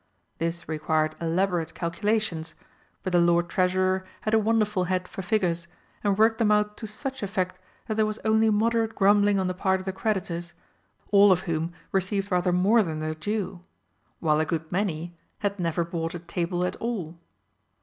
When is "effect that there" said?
7.21-8.05